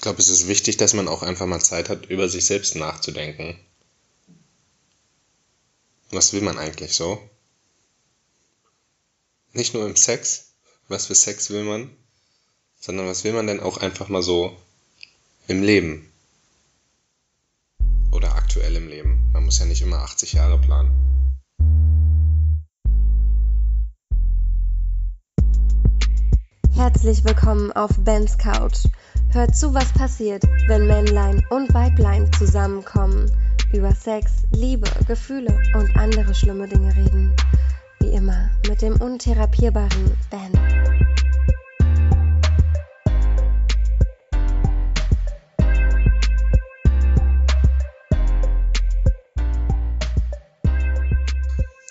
Ich 0.00 0.02
glaube, 0.02 0.18
es 0.18 0.30
ist 0.30 0.48
wichtig, 0.48 0.78
dass 0.78 0.94
man 0.94 1.08
auch 1.08 1.22
einfach 1.22 1.44
mal 1.44 1.60
Zeit 1.60 1.90
hat, 1.90 2.06
über 2.06 2.26
sich 2.26 2.46
selbst 2.46 2.74
nachzudenken. 2.74 3.60
Was 6.10 6.32
will 6.32 6.40
man 6.40 6.56
eigentlich 6.56 6.94
so? 6.94 7.20
Nicht 9.52 9.74
nur 9.74 9.84
im 9.84 9.96
Sex, 9.96 10.52
was 10.88 11.04
für 11.04 11.14
Sex 11.14 11.50
will 11.50 11.64
man, 11.64 11.90
sondern 12.80 13.08
was 13.08 13.24
will 13.24 13.34
man 13.34 13.46
denn 13.46 13.60
auch 13.60 13.76
einfach 13.76 14.08
mal 14.08 14.22
so 14.22 14.56
im 15.48 15.62
Leben? 15.62 16.10
Oder 18.10 18.36
aktuell 18.36 18.76
im 18.76 18.88
Leben. 18.88 19.28
Man 19.34 19.44
muss 19.44 19.58
ja 19.58 19.66
nicht 19.66 19.82
immer 19.82 19.98
80 19.98 20.32
Jahre 20.32 20.58
planen. 20.58 21.10
Herzlich 26.74 27.22
willkommen 27.22 27.70
auf 27.72 27.90
Bens 27.98 28.38
Couch. 28.38 28.86
Hört 29.32 29.54
zu, 29.54 29.72
was 29.72 29.92
passiert, 29.92 30.42
wenn 30.66 30.88
Männlein 30.88 31.40
und 31.50 31.72
Weiblein 31.72 32.28
zusammenkommen, 32.32 33.30
über 33.72 33.94
Sex, 33.94 34.32
Liebe, 34.50 34.90
Gefühle 35.06 35.56
und 35.76 35.96
andere 35.96 36.34
schlimme 36.34 36.66
Dinge 36.66 36.92
reden. 36.96 37.32
Wie 38.00 38.08
immer 38.08 38.50
mit 38.68 38.82
dem 38.82 38.96
untherapierbaren 38.96 40.16
Ben. 40.30 40.50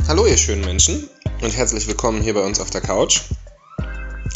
Hallo 0.10 0.26
ihr 0.26 0.36
schönen 0.36 0.66
Menschen 0.66 1.08
und 1.42 1.56
herzlich 1.56 1.88
willkommen 1.88 2.22
hier 2.22 2.34
bei 2.34 2.46
uns 2.46 2.60
auf 2.60 2.70
der 2.70 2.82
Couch. 2.82 3.22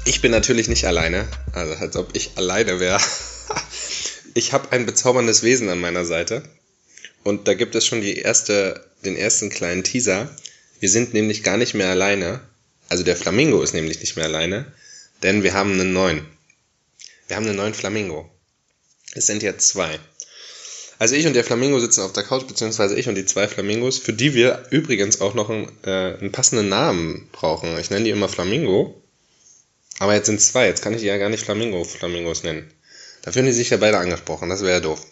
Ich 0.05 0.19
bin 0.19 0.31
natürlich 0.31 0.67
nicht 0.67 0.85
alleine, 0.85 1.27
also 1.53 1.73
als 1.75 1.95
ob 1.95 2.15
ich 2.15 2.31
alleine 2.35 2.79
wäre. 2.79 2.99
Ich 4.35 4.51
habe 4.51 4.71
ein 4.71 4.87
bezauberndes 4.87 5.43
Wesen 5.43 5.69
an 5.69 5.79
meiner 5.79 6.05
Seite 6.05 6.41
und 7.23 7.47
da 7.47 7.53
gibt 7.53 7.75
es 7.75 7.85
schon 7.85 8.01
die 8.01 8.17
erste, 8.17 8.83
den 9.05 9.15
ersten 9.15 9.51
kleinen 9.51 9.83
Teaser. 9.83 10.27
Wir 10.79 10.89
sind 10.89 11.13
nämlich 11.13 11.43
gar 11.43 11.55
nicht 11.55 11.75
mehr 11.75 11.89
alleine. 11.89 12.41
Also 12.89 13.03
der 13.03 13.15
Flamingo 13.15 13.61
ist 13.61 13.75
nämlich 13.75 13.99
nicht 13.99 14.15
mehr 14.15 14.25
alleine, 14.25 14.73
denn 15.21 15.43
wir 15.43 15.53
haben 15.53 15.73
einen 15.73 15.93
neuen. 15.93 16.25
Wir 17.27 17.35
haben 17.35 17.45
einen 17.45 17.57
neuen 17.57 17.75
Flamingo. 17.75 18.27
Es 19.13 19.27
sind 19.27 19.43
jetzt 19.43 19.67
zwei. 19.67 19.99
Also 20.97 21.13
ich 21.13 21.27
und 21.27 21.35
der 21.35 21.43
Flamingo 21.43 21.79
sitzen 21.79 22.01
auf 22.01 22.13
der 22.13 22.23
Couch, 22.23 22.47
beziehungsweise 22.47 22.97
ich 22.97 23.07
und 23.07 23.13
die 23.13 23.25
zwei 23.25 23.47
Flamingos, 23.47 23.99
für 23.99 24.13
die 24.13 24.33
wir 24.33 24.65
übrigens 24.71 25.21
auch 25.21 25.35
noch 25.35 25.51
einen, 25.51 25.71
äh, 25.83 26.17
einen 26.17 26.31
passenden 26.31 26.69
Namen 26.69 27.29
brauchen. 27.31 27.77
Ich 27.77 27.91
nenne 27.91 28.05
die 28.05 28.09
immer 28.09 28.29
Flamingo, 28.29 29.02
aber 30.03 30.15
jetzt 30.15 30.25
sind 30.25 30.41
zwei, 30.41 30.67
jetzt 30.67 30.81
kann 30.81 30.93
ich 30.93 30.99
die 30.99 31.07
ja 31.07 31.17
gar 31.17 31.29
nicht 31.29 31.45
Flamingo 31.45 31.85
Flamingos 31.85 32.43
nennen. 32.43 32.69
Da 33.21 33.31
fühlen 33.31 33.45
die 33.45 33.53
sich 33.53 33.69
ja 33.69 33.77
beide 33.77 33.97
angesprochen, 33.99 34.49
das 34.49 34.59
wäre 34.59 34.73
ja 34.73 34.79
doof. 34.81 35.05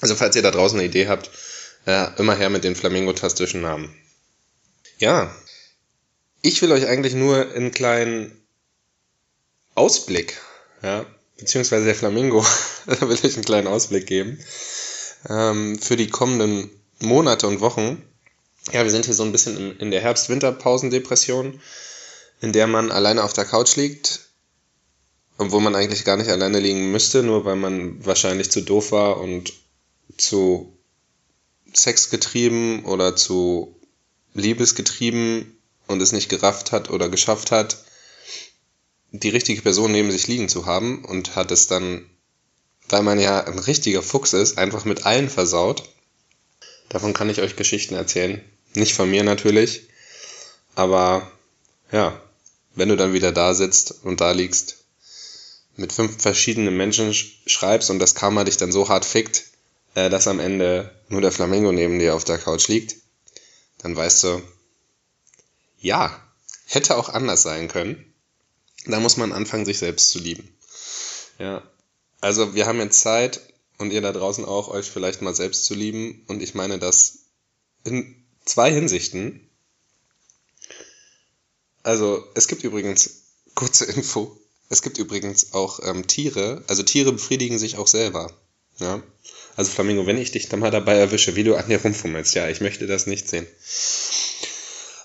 Also 0.00 0.14
falls 0.14 0.36
ihr 0.36 0.42
da 0.42 0.52
draußen 0.52 0.78
eine 0.78 0.86
Idee 0.86 1.08
habt, 1.08 1.28
äh, 1.86 2.06
immer 2.16 2.36
her 2.36 2.48
mit 2.48 2.62
den 2.62 2.76
Flamingo-tastischen 2.76 3.62
Namen. 3.62 3.92
Ja, 4.98 5.34
ich 6.40 6.62
will 6.62 6.70
euch 6.70 6.86
eigentlich 6.86 7.14
nur 7.14 7.52
einen 7.52 7.72
kleinen 7.72 8.30
Ausblick, 9.74 10.40
ja, 10.82 11.04
beziehungsweise 11.36 11.86
der 11.86 11.96
Flamingo, 11.96 12.46
da 12.86 13.08
will 13.08 13.18
ich 13.20 13.34
einen 13.34 13.44
kleinen 13.44 13.66
Ausblick 13.66 14.06
geben, 14.06 14.38
ähm, 15.28 15.80
für 15.80 15.96
die 15.96 16.10
kommenden 16.10 16.70
Monate 17.00 17.48
und 17.48 17.60
Wochen. 17.60 18.00
Ja, 18.72 18.84
wir 18.84 18.90
sind 18.92 19.04
hier 19.04 19.14
so 19.14 19.24
ein 19.24 19.32
bisschen 19.32 19.76
in 19.80 19.90
der 19.90 20.00
Herbst-Winter-Pausendepression, 20.00 21.60
in 22.40 22.52
der 22.52 22.66
man 22.66 22.90
alleine 22.90 23.24
auf 23.24 23.32
der 23.32 23.44
Couch 23.44 23.76
liegt, 23.76 24.20
obwohl 25.38 25.60
man 25.60 25.74
eigentlich 25.74 26.04
gar 26.04 26.16
nicht 26.16 26.30
alleine 26.30 26.60
liegen 26.60 26.92
müsste, 26.92 27.22
nur 27.22 27.44
weil 27.44 27.56
man 27.56 28.04
wahrscheinlich 28.04 28.50
zu 28.50 28.62
doof 28.62 28.92
war 28.92 29.18
und 29.20 29.52
zu 30.16 30.76
sexgetrieben 31.72 32.84
oder 32.84 33.16
zu 33.16 33.76
liebesgetrieben 34.34 35.56
und 35.86 36.00
es 36.00 36.12
nicht 36.12 36.28
gerafft 36.28 36.72
hat 36.72 36.90
oder 36.90 37.08
geschafft 37.08 37.50
hat, 37.50 37.84
die 39.10 39.28
richtige 39.28 39.62
Person 39.62 39.92
neben 39.92 40.10
sich 40.10 40.26
liegen 40.26 40.48
zu 40.48 40.66
haben 40.66 41.04
und 41.04 41.36
hat 41.36 41.50
es 41.50 41.66
dann, 41.66 42.08
weil 42.88 43.02
man 43.02 43.18
ja 43.18 43.44
ein 43.44 43.58
richtiger 43.58 44.02
Fuchs 44.02 44.32
ist, 44.32 44.58
einfach 44.58 44.84
mit 44.84 45.06
allen 45.06 45.30
versaut. 45.30 45.84
Davon 46.88 47.14
kann 47.14 47.30
ich 47.30 47.40
euch 47.40 47.56
Geschichten 47.56 47.94
erzählen. 47.94 48.42
Nicht 48.74 48.94
von 48.94 49.10
mir 49.10 49.24
natürlich, 49.24 49.88
aber 50.74 51.30
ja, 51.90 52.20
wenn 52.76 52.88
du 52.88 52.96
dann 52.96 53.12
wieder 53.12 53.32
da 53.32 53.54
sitzt 53.54 54.04
und 54.04 54.20
da 54.20 54.30
liegst, 54.30 54.76
mit 55.76 55.92
fünf 55.92 56.22
verschiedenen 56.22 56.76
Menschen 56.76 57.12
schreibst 57.12 57.90
und 57.90 57.98
das 57.98 58.14
Karma 58.14 58.44
dich 58.44 58.56
dann 58.56 58.72
so 58.72 58.88
hart 58.88 59.04
fickt, 59.04 59.44
äh, 59.94 60.08
dass 60.08 60.28
am 60.28 60.40
Ende 60.40 60.94
nur 61.08 61.20
der 61.20 61.32
Flamingo 61.32 61.72
neben 61.72 61.98
dir 61.98 62.14
auf 62.14 62.24
der 62.24 62.38
Couch 62.38 62.68
liegt, 62.68 62.96
dann 63.78 63.96
weißt 63.96 64.24
du, 64.24 64.42
ja, 65.80 66.22
hätte 66.66 66.96
auch 66.96 67.08
anders 67.08 67.42
sein 67.42 67.68
können. 67.68 68.12
Da 68.86 69.00
muss 69.00 69.16
man 69.16 69.32
anfangen, 69.32 69.64
sich 69.64 69.78
selbst 69.78 70.10
zu 70.10 70.18
lieben. 70.18 70.48
Ja. 71.38 71.62
Also 72.20 72.54
wir 72.54 72.66
haben 72.66 72.80
jetzt 72.80 73.00
Zeit 73.00 73.40
und 73.78 73.92
ihr 73.92 74.00
da 74.00 74.12
draußen 74.12 74.44
auch, 74.44 74.68
euch 74.68 74.90
vielleicht 74.90 75.22
mal 75.22 75.34
selbst 75.34 75.64
zu 75.64 75.74
lieben. 75.74 76.24
Und 76.28 76.42
ich 76.42 76.54
meine 76.54 76.78
das 76.78 77.18
in 77.84 78.24
zwei 78.44 78.72
Hinsichten. 78.72 79.48
Also 81.86 82.26
es 82.34 82.48
gibt 82.48 82.64
übrigens, 82.64 83.22
kurze 83.54 83.84
Info, 83.84 84.36
es 84.68 84.82
gibt 84.82 84.98
übrigens 84.98 85.52
auch 85.52 85.78
ähm, 85.84 86.08
Tiere, 86.08 86.64
also 86.66 86.82
Tiere 86.82 87.12
befriedigen 87.12 87.60
sich 87.60 87.78
auch 87.78 87.86
selber. 87.86 88.32
Ja. 88.80 89.00
Also 89.54 89.70
Flamingo, 89.70 90.04
wenn 90.04 90.18
ich 90.18 90.32
dich 90.32 90.48
dann 90.48 90.58
mal 90.58 90.72
dabei 90.72 90.96
erwische, 90.96 91.36
wie 91.36 91.44
du 91.44 91.54
an 91.54 91.68
dir 91.68 91.80
rumfummelst, 91.80 92.34
ja, 92.34 92.48
ich 92.48 92.60
möchte 92.60 92.88
das 92.88 93.06
nicht 93.06 93.28
sehen. 93.28 93.46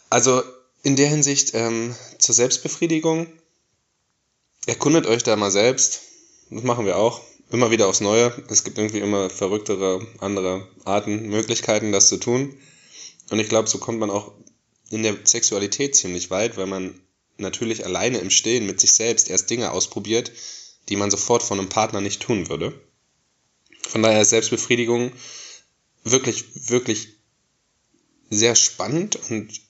Also 0.09 0.41
in 0.81 0.95
der 0.95 1.07
Hinsicht 1.07 1.51
ähm, 1.53 1.95
zur 2.17 2.33
Selbstbefriedigung, 2.33 3.27
erkundet 4.65 5.05
euch 5.05 5.21
da 5.21 5.35
mal 5.35 5.51
selbst. 5.51 6.01
Das 6.49 6.63
machen 6.63 6.87
wir 6.87 6.97
auch. 6.97 7.21
Immer 7.51 7.69
wieder 7.69 7.89
aufs 7.89 8.01
Neue. 8.01 8.33
Es 8.49 8.63
gibt 8.63 8.79
irgendwie 8.79 9.01
immer 9.01 9.29
verrücktere, 9.29 10.03
andere 10.19 10.67
Arten, 10.83 11.29
Möglichkeiten, 11.29 11.91
das 11.91 12.09
zu 12.09 12.17
tun. 12.17 12.57
Und 13.29 13.37
ich 13.37 13.49
glaube, 13.49 13.69
so 13.69 13.77
kommt 13.77 13.99
man 13.99 14.09
auch 14.09 14.31
in 14.91 15.03
der 15.03 15.17
Sexualität 15.23 15.95
ziemlich 15.95 16.29
weit, 16.29 16.57
weil 16.57 16.67
man 16.67 16.99
natürlich 17.37 17.85
alleine 17.85 18.19
im 18.19 18.29
Stillen 18.29 18.65
mit 18.65 18.79
sich 18.79 18.91
selbst 18.91 19.29
erst 19.29 19.49
Dinge 19.49 19.71
ausprobiert, 19.71 20.31
die 20.89 20.95
man 20.95 21.09
sofort 21.09 21.43
von 21.43 21.59
einem 21.59 21.69
Partner 21.69 22.01
nicht 22.01 22.21
tun 22.21 22.49
würde. 22.49 22.79
Von 23.87 24.03
daher 24.03 24.21
ist 24.21 24.29
Selbstbefriedigung 24.29 25.11
wirklich, 26.03 26.69
wirklich 26.69 27.09
sehr 28.29 28.55
spannend 28.55 29.17
und 29.29 29.61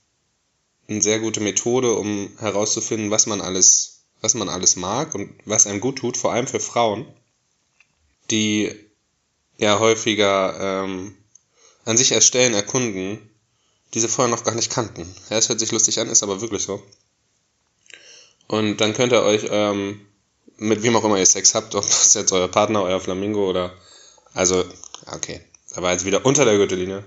eine 0.87 1.01
sehr 1.01 1.19
gute 1.19 1.39
Methode, 1.39 1.93
um 1.95 2.31
herauszufinden, 2.37 3.11
was 3.11 3.25
man 3.25 3.41
alles, 3.41 4.03
was 4.21 4.33
man 4.33 4.49
alles 4.49 4.75
mag 4.75 5.15
und 5.15 5.33
was 5.45 5.67
einem 5.67 5.79
gut 5.79 5.99
tut, 5.99 6.17
vor 6.17 6.33
allem 6.33 6.47
für 6.47 6.59
Frauen, 6.59 7.05
die 8.29 8.71
ja 9.57 9.79
häufiger 9.79 10.83
ähm, 10.83 11.15
an 11.85 11.97
sich 11.97 12.11
erst 12.11 12.27
Stellen 12.27 12.53
erkunden, 12.53 13.19
die 13.93 13.99
sie 13.99 14.07
vorher 14.07 14.33
noch 14.33 14.43
gar 14.43 14.55
nicht 14.55 14.71
kannten. 14.71 15.13
Ja, 15.29 15.37
es 15.37 15.49
hört 15.49 15.59
sich 15.59 15.71
lustig 15.71 15.99
an, 15.99 16.09
ist 16.09 16.23
aber 16.23 16.41
wirklich 16.41 16.63
so. 16.63 16.81
Und 18.47 18.77
dann 18.77 18.93
könnt 18.93 19.13
ihr 19.13 19.23
euch 19.23 19.47
ähm, 19.49 20.05
mit 20.57 20.83
wem 20.83 20.95
auch 20.95 21.03
immer 21.03 21.17
ihr 21.17 21.25
Sex 21.25 21.55
habt, 21.55 21.75
ob 21.75 21.83
das 21.83 22.13
jetzt 22.13 22.31
euer 22.31 22.47
Partner, 22.47 22.83
euer 22.83 22.99
Flamingo 22.99 23.49
oder 23.49 23.73
also, 24.33 24.63
okay, 25.07 25.41
aber 25.73 25.91
jetzt 25.91 26.05
wieder 26.05 26.25
unter 26.25 26.45
der 26.45 26.57
Gürtellinie, 26.57 27.03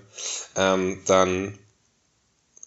ähm, 0.57 1.01
dann 1.07 1.59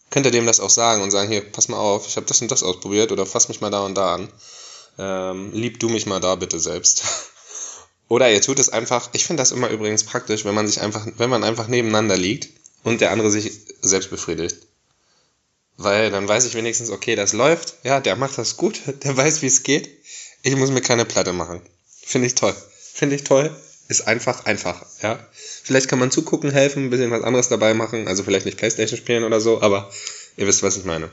könnt 0.10 0.26
ihr 0.26 0.32
dem 0.32 0.46
das 0.46 0.60
auch 0.60 0.70
sagen 0.70 1.02
und 1.02 1.12
sagen, 1.12 1.30
hier, 1.30 1.42
pass 1.42 1.68
mal 1.68 1.78
auf, 1.78 2.08
ich 2.08 2.16
habe 2.16 2.26
das 2.26 2.42
und 2.42 2.52
das 2.52 2.64
ausprobiert 2.64 3.12
oder 3.12 3.26
fass 3.26 3.50
mich 3.50 3.62
mal 3.62 3.70
da 3.70 3.82
und 3.82 3.96
da 3.96 4.16
an. 4.16 4.30
Ähm, 5.00 5.52
lieb 5.54 5.80
du 5.80 5.90
mich 5.90 6.08
mal 6.08 6.20
da 6.20 6.36
bitte 6.36 6.60
selbst. 6.60 7.04
oder 8.08 8.32
ihr 8.32 8.42
tut 8.42 8.58
es 8.58 8.70
einfach, 8.70 9.10
ich 9.14 9.26
finde 9.26 9.42
das 9.42 9.52
immer 9.52 9.70
übrigens 9.70 10.04
praktisch, 10.04 10.46
wenn 10.46 10.56
man 10.56 10.66
sich 10.66 10.82
einfach, 10.82 11.06
wenn 11.18 11.30
man 11.30 11.44
einfach 11.44 11.68
nebeneinander 11.68 12.18
liegt 12.18 12.50
und 12.84 13.02
der 13.02 13.12
andere 13.12 13.32
sich 13.32 13.52
selbst 13.82 14.10
befriedigt. 14.10 14.58
Weil 15.78 16.10
dann 16.10 16.28
weiß 16.28 16.46
ich 16.46 16.56
wenigstens, 16.56 16.90
okay, 16.90 17.16
das 17.16 17.34
läuft, 17.34 17.76
ja, 17.84 18.00
der 18.00 18.16
macht 18.16 18.38
das 18.38 18.58
gut, 18.58 18.82
der 19.04 19.16
weiß, 19.16 19.42
wie 19.42 19.48
es 19.48 19.64
geht. 19.64 19.90
Ich 20.44 20.56
muss 20.56 20.72
mir 20.72 20.82
keine 20.82 21.06
Platte 21.06 21.34
machen. 21.34 21.62
Finde 22.02 22.28
ich 22.28 22.36
toll. 22.36 22.56
Finde 22.94 23.16
ich 23.16 23.24
toll 23.24 23.56
ist 23.88 24.08
einfach 24.08 24.46
einfach, 24.46 24.86
ja. 25.02 25.20
Vielleicht 25.64 25.88
kann 25.88 26.00
man 26.00 26.12
zugucken, 26.12 26.52
helfen, 26.52 26.86
ein 26.86 26.90
bisschen 26.90 27.12
was 27.12 27.24
anderes 27.24 27.50
dabei 27.50 27.74
machen, 27.74 28.08
also 28.08 28.24
vielleicht 28.24 28.46
nicht 28.46 28.58
Playstation 28.58 28.98
spielen 28.98 29.24
oder 29.24 29.40
so, 29.40 29.62
aber 29.62 29.92
ihr 30.36 30.48
wisst, 30.48 30.64
was 30.64 30.78
ich 30.78 30.86
meine. 30.86 31.10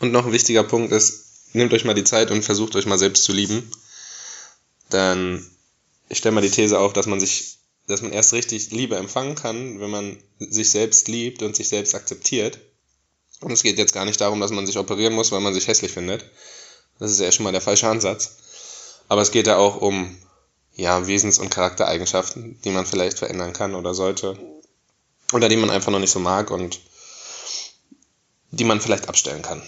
Und 0.00 0.12
noch 0.12 0.26
ein 0.26 0.32
wichtiger 0.32 0.64
Punkt 0.64 0.92
ist, 0.92 1.24
nehmt 1.52 1.72
euch 1.72 1.84
mal 1.84 1.94
die 1.94 2.04
Zeit 2.04 2.30
und 2.30 2.42
versucht 2.42 2.74
euch 2.74 2.86
mal 2.86 2.98
selbst 2.98 3.24
zu 3.24 3.32
lieben. 3.32 3.70
Dann, 4.88 5.46
ich 6.08 6.18
stelle 6.18 6.34
mal 6.34 6.40
die 6.40 6.50
These 6.50 6.78
auf, 6.78 6.92
dass 6.92 7.06
man 7.06 7.20
sich, 7.20 7.58
dass 7.86 8.02
man 8.02 8.12
erst 8.12 8.32
richtig 8.32 8.70
Liebe 8.70 8.96
empfangen 8.96 9.34
kann, 9.34 9.80
wenn 9.80 9.90
man 9.90 10.16
sich 10.38 10.70
selbst 10.70 11.08
liebt 11.08 11.42
und 11.42 11.56
sich 11.56 11.68
selbst 11.68 11.94
akzeptiert. 11.94 12.58
Und 13.40 13.52
es 13.52 13.62
geht 13.62 13.78
jetzt 13.78 13.94
gar 13.94 14.04
nicht 14.04 14.20
darum, 14.20 14.40
dass 14.40 14.50
man 14.50 14.66
sich 14.66 14.78
operieren 14.78 15.14
muss, 15.14 15.32
weil 15.32 15.40
man 15.40 15.54
sich 15.54 15.66
hässlich 15.66 15.92
findet. 15.92 16.24
Das 16.98 17.10
ist 17.10 17.20
ja 17.20 17.32
schon 17.32 17.44
mal 17.44 17.52
der 17.52 17.60
falsche 17.60 17.88
Ansatz. 17.88 18.36
Aber 19.08 19.22
es 19.22 19.30
geht 19.30 19.46
ja 19.46 19.56
auch 19.56 19.80
um 19.80 20.16
ja, 20.74 21.06
Wesens- 21.06 21.38
und 21.38 21.50
Charaktereigenschaften, 21.50 22.60
die 22.62 22.70
man 22.70 22.86
vielleicht 22.86 23.18
verändern 23.18 23.52
kann 23.52 23.74
oder 23.74 23.94
sollte. 23.94 24.38
Oder 25.32 25.48
die 25.48 25.56
man 25.56 25.70
einfach 25.70 25.90
noch 25.90 25.98
nicht 25.98 26.10
so 26.10 26.20
mag 26.20 26.50
und 26.50 26.80
die 28.50 28.64
man 28.64 28.80
vielleicht 28.80 29.08
abstellen 29.08 29.42
kann. 29.42 29.62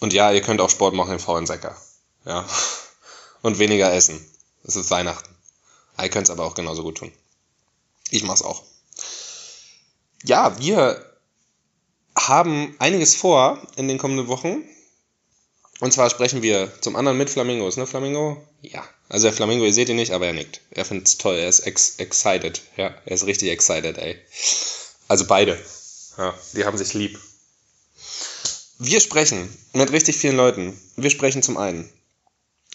Und 0.00 0.12
ja, 0.12 0.32
ihr 0.32 0.40
könnt 0.40 0.60
auch 0.60 0.70
Sport 0.70 0.94
machen 0.94 1.12
im 1.12 1.20
faulen 1.20 1.46
Säcker. 1.46 1.76
Ja. 2.24 2.46
Und 3.42 3.58
weniger 3.58 3.92
essen. 3.92 4.24
Es 4.64 4.74
ist 4.76 4.90
Weihnachten. 4.90 5.28
Ihr 6.00 6.08
könnt 6.08 6.28
es 6.28 6.30
aber 6.30 6.44
auch 6.44 6.54
genauso 6.54 6.82
gut 6.82 6.96
tun. 6.96 7.12
Ich 8.10 8.22
mach's 8.22 8.42
auch. 8.42 8.62
Ja, 10.24 10.58
wir 10.58 11.04
haben 12.16 12.74
einiges 12.78 13.14
vor 13.14 13.60
in 13.76 13.88
den 13.88 13.98
kommenden 13.98 14.28
Wochen. 14.28 14.62
Und 15.80 15.92
zwar 15.92 16.08
sprechen 16.08 16.42
wir 16.42 16.72
zum 16.80 16.96
anderen 16.96 17.18
mit 17.18 17.30
Flamingos, 17.30 17.76
ne, 17.76 17.86
Flamingo? 17.86 18.42
Ja. 18.62 18.88
Also 19.08 19.26
der 19.26 19.32
Flamingo, 19.32 19.64
ihr 19.64 19.74
seht 19.74 19.88
ihn 19.88 19.96
nicht, 19.96 20.12
aber 20.12 20.26
er 20.26 20.32
nickt. 20.32 20.60
Er 20.70 20.84
findet's 20.84 21.18
toll, 21.18 21.36
er 21.36 21.48
ist 21.48 21.60
ex 21.60 21.96
excited. 21.98 22.62
Ja, 22.76 22.94
er 23.04 23.12
ist 23.12 23.26
richtig 23.26 23.50
excited, 23.50 23.98
ey. 23.98 24.18
Also 25.08 25.26
beide. 25.26 25.62
Ja, 26.16 26.34
die 26.54 26.64
haben 26.64 26.78
sich 26.78 26.94
lieb. 26.94 27.18
Wir 28.78 29.00
sprechen 29.00 29.48
mit 29.72 29.92
richtig 29.92 30.16
vielen 30.16 30.36
Leuten. 30.36 30.80
Wir 30.96 31.10
sprechen 31.10 31.42
zum 31.42 31.58
einen 31.58 31.92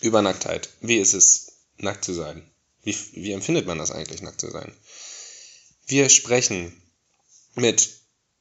über 0.02 0.22
Nacktheit. 0.22 0.70
Wie 0.82 0.98
ist 0.98 1.14
es, 1.14 1.54
nackt 1.78 2.06
zu 2.06 2.14
sein? 2.14 2.50
Wie, 2.84 2.96
wie 3.14 3.32
empfindet 3.32 3.66
man 3.66 3.78
das 3.78 3.92
eigentlich, 3.92 4.22
nackt 4.22 4.40
zu 4.40 4.52
sein? 4.52 4.74
Wir 5.90 6.10
sprechen 6.10 6.80
mit 7.56 7.90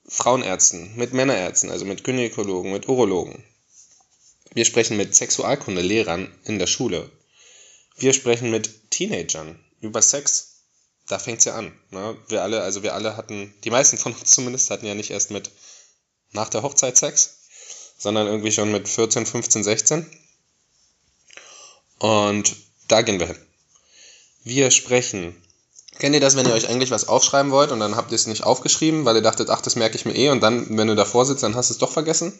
Frauenärzten, 0.07 0.95
mit 0.97 1.15
Männerärzten, 1.15 1.71
also 1.71 1.87
mit 1.87 2.05
Gynäkologen, 2.05 2.73
mit 2.73 2.91
Urologen. 2.91 3.43
Wir 4.53 4.67
sprechen 4.67 4.99
mit 4.99 5.15
Sexualkundelehrern 5.15 6.31
in 6.45 6.59
der 6.59 6.67
Schule. 6.67 7.11
Wir 7.97 8.13
sprechen 8.13 8.51
mit 8.51 8.91
Teenagern 8.91 9.59
über 9.81 10.03
Sex. 10.03 10.57
Da 11.07 11.19
fängt's 11.19 11.47
ja 11.47 11.55
an. 11.55 11.73
Ne? 11.91 12.19
Wir 12.29 12.43
alle, 12.43 12.61
also 12.61 12.83
wir 12.83 12.93
alle 12.93 13.17
hatten, 13.17 13.55
die 13.65 13.71
meisten 13.71 13.97
von 13.97 14.13
uns 14.13 14.31
zumindest 14.35 14.69
hatten 14.69 14.85
ja 14.85 14.95
nicht 14.95 15.11
erst 15.11 15.31
mit 15.31 15.51
nach 16.33 16.51
der 16.51 16.63
Hochzeit 16.63 16.99
Sex, 16.99 17.39
sondern 17.97 18.27
irgendwie 18.27 18.53
schon 18.53 18.71
mit 18.71 18.91
14, 18.91 19.25
15, 19.25 19.65
16. 19.65 20.07
Und 21.99 22.57
da 22.89 23.01
gehen 23.01 23.19
wir 23.19 23.29
hin. 23.29 23.39
Wir 24.45 24.71
sprechen 24.71 25.35
Kennt 25.99 26.15
ihr 26.15 26.21
das, 26.21 26.37
wenn 26.37 26.47
ihr 26.47 26.53
euch 26.53 26.69
eigentlich 26.69 26.91
was 26.91 27.09
aufschreiben 27.09 27.51
wollt 27.51 27.73
und 27.73 27.81
dann 27.81 27.97
habt 27.97 28.13
ihr 28.13 28.17
es 28.17 28.27
nicht 28.27 28.45
aufgeschrieben, 28.45 29.05
weil 29.05 29.17
ihr 29.17 29.23
dachtet, 29.23 29.51
ach, 29.51 29.61
das 29.61 29.75
merke 29.75 29.97
ich 29.97 30.05
mir 30.05 30.15
eh 30.15 30.29
und 30.29 30.41
dann, 30.41 30.77
wenn 30.77 30.89
du 30.89 30.95
davor 30.95 31.27
sitzt, 31.27 31.43
dann 31.43 31.57
hast 31.57 31.71
du 31.71 31.75
es 31.75 31.79
doch 31.79 31.91
vergessen? 31.91 32.39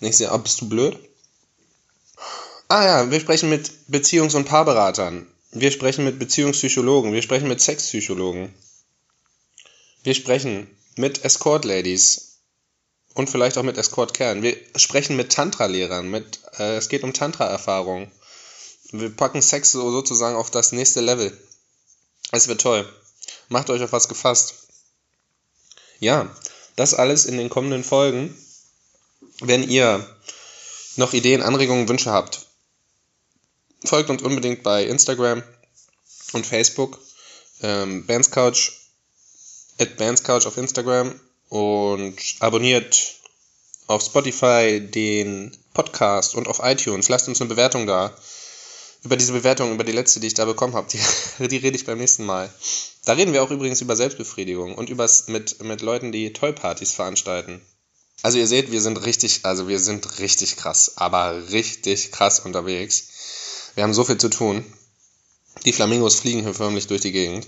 Und 0.00 0.06
ich 0.06 0.16
sehe, 0.16 0.30
ah, 0.30 0.36
bist 0.38 0.60
du 0.60 0.68
blöd? 0.68 0.98
Ah 2.68 2.84
ja, 2.84 3.10
wir 3.10 3.20
sprechen 3.20 3.50
mit 3.50 3.70
Beziehungs- 3.90 4.34
und 4.34 4.46
Paarberatern. 4.46 5.26
Wir 5.52 5.70
sprechen 5.70 6.04
mit 6.04 6.18
Beziehungspsychologen. 6.18 7.12
Wir 7.12 7.22
sprechen 7.22 7.46
mit 7.46 7.60
Sexpsychologen. 7.60 8.52
Wir 10.02 10.14
sprechen 10.14 10.66
mit 10.96 11.24
Escort-Ladies. 11.24 12.38
Und 13.14 13.30
vielleicht 13.30 13.58
auch 13.58 13.62
mit 13.62 13.78
Escort-Kerlen. 13.78 14.42
Wir 14.42 14.56
sprechen 14.76 15.14
mit 15.14 15.30
Tantra-Lehrern. 15.30 16.10
Mit, 16.10 16.40
äh, 16.58 16.76
es 16.76 16.88
geht 16.88 17.04
um 17.04 17.12
Tantra-Erfahrung. 17.12 18.10
Wir 18.90 19.14
packen 19.14 19.42
Sex 19.42 19.70
so, 19.70 19.90
sozusagen 19.92 20.36
auf 20.36 20.50
das 20.50 20.72
nächste 20.72 21.00
Level. 21.00 21.36
Es 22.34 22.48
wird 22.48 22.60
toll. 22.60 22.84
Macht 23.48 23.70
euch 23.70 23.80
auf 23.80 23.92
was 23.92 24.08
gefasst. 24.08 24.66
Ja, 26.00 26.34
das 26.74 26.92
alles 26.92 27.26
in 27.26 27.38
den 27.38 27.48
kommenden 27.48 27.84
Folgen. 27.84 28.36
Wenn 29.38 29.68
ihr 29.68 30.04
noch 30.96 31.12
Ideen, 31.12 31.42
Anregungen, 31.42 31.88
Wünsche 31.88 32.10
habt, 32.10 32.46
folgt 33.84 34.10
uns 34.10 34.22
unbedingt 34.22 34.64
bei 34.64 34.84
Instagram 34.84 35.44
und 36.32 36.44
Facebook. 36.44 36.98
Ähm, 37.62 38.04
Bandscouch, 38.04 38.72
at 39.78 39.96
Bandscouch 39.96 40.46
auf 40.46 40.56
Instagram 40.56 41.18
und 41.50 42.16
abonniert 42.40 43.14
auf 43.86 44.02
Spotify 44.02 44.80
den 44.80 45.56
Podcast 45.72 46.34
und 46.34 46.48
auf 46.48 46.58
iTunes. 46.64 47.08
Lasst 47.08 47.28
uns 47.28 47.40
eine 47.40 47.48
Bewertung 47.48 47.86
da 47.86 48.12
über 49.04 49.16
diese 49.16 49.32
Bewertung, 49.32 49.72
über 49.72 49.84
die 49.84 49.92
letzte, 49.92 50.18
die 50.18 50.26
ich 50.26 50.34
da 50.34 50.46
bekommen 50.46 50.74
habe, 50.74 50.88
die, 50.90 51.48
die 51.48 51.58
rede 51.58 51.76
ich 51.76 51.84
beim 51.84 51.98
nächsten 51.98 52.24
Mal. 52.24 52.52
Da 53.04 53.12
reden 53.12 53.32
wir 53.32 53.42
auch 53.42 53.50
übrigens 53.50 53.82
über 53.82 53.96
Selbstbefriedigung 53.96 54.74
und 54.74 54.88
übers, 54.88 55.28
mit, 55.28 55.62
mit 55.62 55.82
Leuten, 55.82 56.10
die 56.10 56.32
Tollpartys 56.32 56.94
veranstalten. 56.94 57.60
Also 58.22 58.38
ihr 58.38 58.46
seht, 58.46 58.72
wir 58.72 58.80
sind 58.80 59.04
richtig, 59.04 59.44
also 59.44 59.68
wir 59.68 59.78
sind 59.78 60.18
richtig 60.18 60.56
krass, 60.56 60.94
aber 60.96 61.50
richtig 61.50 62.10
krass 62.12 62.40
unterwegs. 62.40 63.08
Wir 63.74 63.84
haben 63.84 63.92
so 63.92 64.04
viel 64.04 64.16
zu 64.16 64.30
tun. 64.30 64.64
Die 65.66 65.72
Flamingos 65.72 66.16
fliegen 66.16 66.42
hier 66.42 66.54
förmlich 66.54 66.86
durch 66.86 67.02
die 67.02 67.12
Gegend. 67.12 67.46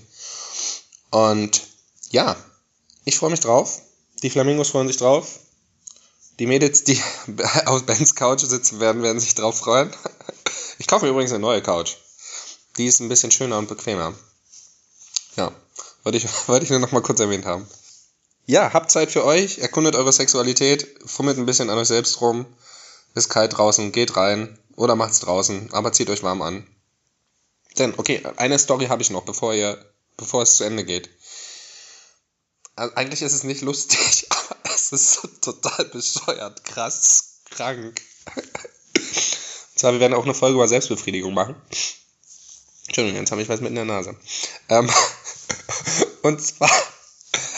Und 1.09 1.63
ja, 2.11 2.35
ich 3.05 3.17
freue 3.17 3.31
mich 3.31 3.39
drauf. 3.39 3.81
Die 4.21 4.29
Flamingos 4.29 4.69
freuen 4.69 4.87
sich 4.87 4.97
drauf. 4.97 5.39
Die 6.37 6.45
Mädels, 6.45 6.83
die 6.83 7.01
auf 7.65 7.83
Bens 7.83 8.13
Couch 8.13 8.41
sitzen 8.41 8.79
werden, 8.79 9.01
werden 9.01 9.19
sich 9.19 9.33
drauf 9.33 9.57
freuen. 9.57 9.91
Ich 10.77 10.87
kaufe 10.87 11.05
mir 11.05 11.11
übrigens 11.11 11.31
eine 11.31 11.39
neue 11.39 11.61
Couch. 11.61 11.95
Die 12.77 12.85
ist 12.85 12.99
ein 12.99 13.09
bisschen 13.09 13.31
schöner 13.31 13.57
und 13.57 13.67
bequemer. 13.67 14.13
Ja, 15.35 15.51
wollte 16.03 16.17
ich, 16.17 16.27
wollte 16.47 16.65
ich 16.65 16.69
nur 16.69 16.79
noch 16.79 16.91
mal 16.91 17.01
kurz 17.01 17.19
erwähnt 17.19 17.45
haben. 17.45 17.67
Ja, 18.45 18.71
habt 18.73 18.91
Zeit 18.91 19.11
für 19.11 19.25
euch, 19.25 19.59
erkundet 19.59 19.95
eure 19.95 20.13
Sexualität, 20.13 20.87
fummelt 21.05 21.37
ein 21.37 21.45
bisschen 21.45 21.69
an 21.69 21.77
euch 21.77 21.87
selbst 21.87 22.21
rum. 22.21 22.45
Ist 23.13 23.29
kalt 23.29 23.57
draußen, 23.57 23.91
geht 23.91 24.15
rein 24.15 24.57
oder 24.75 24.95
macht's 24.95 25.19
draußen, 25.19 25.73
aber 25.73 25.91
zieht 25.91 26.09
euch 26.09 26.23
warm 26.23 26.41
an. 26.41 26.65
Denn, 27.77 27.93
okay, 27.97 28.23
eine 28.37 28.57
Story 28.57 28.87
habe 28.87 29.01
ich 29.01 29.09
noch, 29.09 29.25
bevor 29.25 29.53
ihr, 29.53 29.83
bevor 30.17 30.43
es 30.43 30.57
zu 30.57 30.63
Ende 30.63 30.83
geht. 30.83 31.09
Also 32.75 32.95
eigentlich 32.95 33.23
ist 33.23 33.33
es 33.33 33.43
nicht 33.43 33.61
lustig, 33.61 34.27
aber 34.29 34.73
es 34.75 34.91
ist 34.91 35.41
total 35.41 35.85
bescheuert, 35.85 36.63
krass, 36.63 37.41
krank. 37.49 38.01
Zwar, 39.77 39.93
wir 39.93 39.99
werden 39.99 40.15
auch 40.15 40.23
eine 40.23 40.33
Folge 40.33 40.55
über 40.55 40.67
Selbstbefriedigung 40.67 41.33
machen. 41.33 41.55
Entschuldigung, 42.87 43.19
jetzt 43.19 43.31
habe 43.31 43.41
ich 43.41 43.49
was 43.49 43.61
mit 43.61 43.69
in 43.69 43.75
der 43.75 43.85
Nase. 43.85 44.15
Ähm, 44.69 44.89
und 46.23 46.41
zwar, 46.41 46.71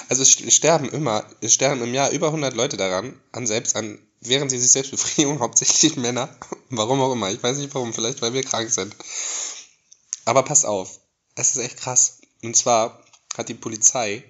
also 0.10 0.26
sterben 0.26 0.90
immer, 0.90 1.26
sterben 1.46 1.82
im 1.82 1.94
Jahr 1.94 2.10
über 2.12 2.28
100 2.28 2.54
Leute 2.56 2.76
daran, 2.76 3.20
an 3.32 3.48
selbst, 3.48 3.76
an, 3.76 4.00
während 4.20 4.52
sie 4.52 4.60
sich 4.60 4.72
selbst 4.72 4.92
befriedigen, 4.92 5.40
hauptsächlich 5.40 5.96
Männer. 5.96 6.36
Warum 6.70 7.00
auch 7.00 7.14
immer, 7.14 7.32
ich 7.32 7.42
weiß 7.42 7.58
nicht 7.58 7.74
warum, 7.74 7.94
vielleicht 7.94 8.22
weil 8.22 8.34
wir 8.34 8.44
krank 8.44 8.70
sind. 8.70 8.96
Aber 10.26 10.44
passt 10.44 10.66
auf, 10.66 11.00
es 11.36 11.52
ist 11.52 11.58
echt 11.58 11.78
krass. 11.78 12.20
Und 12.44 12.56
zwar 12.56 13.02
hat 13.38 13.48
die 13.48 13.54
Polizei 13.54 14.24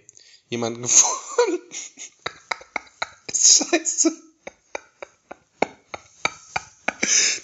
jemanden 0.48 0.81
gefunden. 0.84 1.62
Scheiße. 3.34 4.28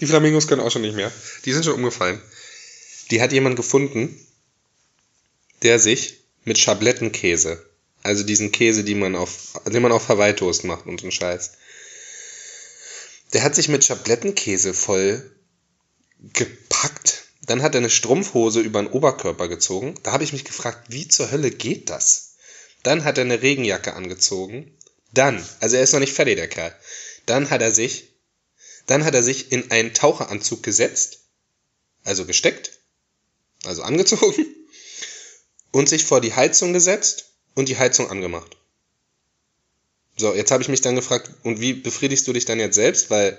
Die 0.06 0.10
Flamingos 0.12 0.48
können 0.48 0.62
auch 0.62 0.70
schon 0.70 0.84
nicht 0.84 0.96
mehr. 0.96 1.12
Die 1.46 1.52
sind 1.52 1.66
schon 1.66 1.74
umgefallen. 1.74 2.22
Die 3.10 3.24
hat 3.24 3.32
jemand 3.32 3.56
gefunden, 3.56 4.16
der 5.64 5.80
sich 5.80 6.20
mit 6.44 6.60
Schablettenkäse, 6.60 7.66
also 8.04 8.22
diesen 8.22 8.52
Käse, 8.52 8.84
den 8.84 9.00
man 9.00 9.16
auf, 9.16 9.60
den 9.66 9.82
man 9.82 9.92
auf 9.92 10.08
Hawaii-Toast 10.08 10.64
macht 10.64 10.86
und 10.86 11.00
so 11.00 11.06
einen 11.06 11.12
Scheiß, 11.12 11.54
der 13.34 13.42
hat 13.42 13.56
sich 13.56 13.68
mit 13.68 13.84
Schablettenkäse 13.84 14.76
voll 14.76 15.28
gepackt. 16.34 17.24
Dann 17.48 17.64
hat 17.64 17.74
er 17.74 17.80
eine 17.80 17.90
Strumpfhose 17.90 18.60
über 18.60 18.84
den 18.84 18.92
Oberkörper 18.92 19.48
gezogen. 19.48 19.96
Da 20.04 20.12
habe 20.12 20.24
ich 20.24 20.34
mich 20.34 20.46
gefragt, 20.46 20.86
wie 20.92 21.08
zur 21.08 21.32
Hölle 21.32 21.50
geht 21.50 21.90
das? 21.90 22.36
Dann 22.84 23.06
hat 23.06 23.18
er 23.18 23.24
eine 23.24 23.42
Regenjacke 23.42 23.96
angezogen. 23.96 24.72
Dann, 25.14 25.44
also 25.62 25.78
er 25.78 25.82
ist 25.82 25.94
noch 25.94 26.00
nicht 26.00 26.14
fertig, 26.14 26.36
der 26.36 26.48
Kerl. 26.48 26.76
Dann 27.26 27.50
hat 27.50 27.64
er 27.64 27.72
sich 27.72 28.15
dann 28.86 29.04
hat 29.04 29.15
er 29.15 29.24
sich 29.24 29.51
in 29.51 29.72
einen 29.72 29.94
Taucheranzug 29.94 30.63
gesetzt, 30.63 31.20
also 32.04 32.25
gesteckt, 32.25 32.80
also 33.63 33.84
angezogen, 33.84 34.46
und 35.72 35.89
sich 35.89 36.06
vor 36.06 36.22
die 36.22 36.34
Heizung 36.34 36.74
gesetzt 36.74 37.32
und 37.56 37.70
die 37.70 37.77
Heizung 37.77 38.10
angemacht. 38.10 38.58
So, 40.18 40.34
jetzt 40.34 40.51
habe 40.51 40.63
ich 40.63 40.70
mich 40.70 40.82
dann 40.82 40.96
gefragt, 40.96 41.30
und 41.44 41.60
wie 41.60 41.74
befriedigst 41.74 42.27
du 42.27 42.34
dich 42.34 42.46
dann 42.46 42.60
jetzt 42.60 42.75
selbst? 42.75 43.10
Weil 43.10 43.38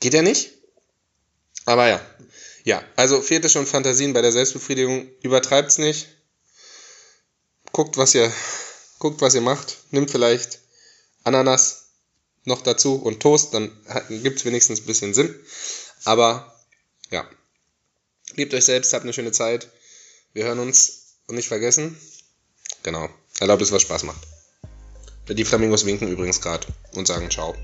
geht 0.00 0.14
ja 0.14 0.22
nicht. 0.22 0.50
Aber 1.64 1.88
ja. 1.88 2.00
Ja, 2.64 2.82
also 2.96 3.22
fehlt 3.22 3.48
schon 3.50 3.66
Fantasien 3.66 4.12
bei 4.12 4.22
der 4.22 4.32
Selbstbefriedigung. 4.32 5.08
Übertreibt's 5.22 5.78
nicht. 5.78 6.08
Guckt, 7.72 7.96
was 7.96 8.14
ihr, 8.14 8.32
guckt, 8.98 9.20
was 9.20 9.34
ihr 9.34 9.40
macht. 9.40 9.78
Nimmt 9.90 10.10
vielleicht 10.10 10.58
Ananas, 11.24 11.87
noch 12.48 12.62
dazu 12.62 12.96
und 12.96 13.20
Toast, 13.20 13.54
dann 13.54 13.70
gibt 14.08 14.38
es 14.38 14.44
wenigstens 14.44 14.80
ein 14.80 14.86
bisschen 14.86 15.14
Sinn. 15.14 15.34
Aber 16.04 16.54
ja, 17.10 17.28
liebt 18.34 18.54
euch 18.54 18.64
selbst, 18.64 18.92
habt 18.92 19.04
eine 19.04 19.12
schöne 19.12 19.32
Zeit. 19.32 19.68
Wir 20.32 20.44
hören 20.44 20.58
uns 20.58 21.16
und 21.26 21.36
nicht 21.36 21.48
vergessen, 21.48 21.98
genau, 22.82 23.08
erlaubt 23.40 23.62
es, 23.62 23.72
was 23.72 23.82
Spaß 23.82 24.02
macht. 24.02 24.26
Die 25.28 25.44
Flamingos 25.44 25.84
winken 25.84 26.08
übrigens 26.08 26.40
gerade 26.40 26.66
und 26.94 27.06
sagen 27.06 27.30
Ciao. 27.30 27.54